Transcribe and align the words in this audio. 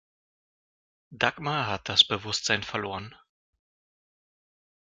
Dagmar 1.11 1.67
hat 1.67 1.87
das 1.87 2.03
Bewusstsein 2.03 2.63
verloren. 2.63 3.13